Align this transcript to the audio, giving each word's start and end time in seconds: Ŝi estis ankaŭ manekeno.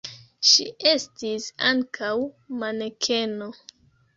Ŝi 0.51 0.63
estis 0.91 1.45
ankaŭ 1.73 2.11
manekeno. 2.63 3.53